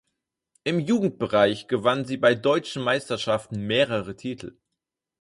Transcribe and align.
Im 0.63 0.79
Jugendbereich 0.79 1.67
gewann 1.67 2.05
sie 2.05 2.17
bei 2.17 2.33
deutschen 2.33 2.81
Meisterschaften 2.81 3.67
mehrere 3.67 4.15
Titel. 4.15 4.57